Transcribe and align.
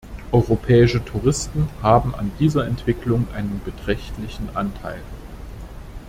Europäische 0.31 1.05
Touristen 1.05 1.69
haben 1.83 2.15
an 2.15 2.31
dieser 2.39 2.65
Entwicklung 2.65 3.27
einen 3.35 3.61
beträchtlichen 3.63 4.49
Anteil. 4.55 5.03